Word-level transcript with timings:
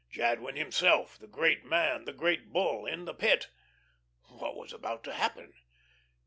Jadwin 0.09 0.55
himself, 0.55 1.19
the 1.19 1.27
great 1.27 1.63
man, 1.63 2.05
the 2.05 2.11
"Great 2.11 2.51
Bull" 2.51 2.87
in 2.87 3.05
the 3.05 3.13
Pit! 3.13 3.49
What 4.29 4.55
was 4.55 4.73
about 4.73 5.03
to 5.03 5.13
happen? 5.13 5.53